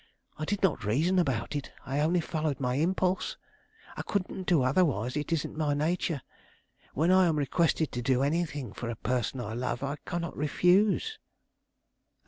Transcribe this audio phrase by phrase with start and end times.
[0.35, 3.37] I did not reason about it; I only followed my impulse.
[3.95, 6.23] I couldn't do otherwise; it isn't my nature.
[6.95, 11.19] When I am requested to do anything for a person I love, I cannot refuse."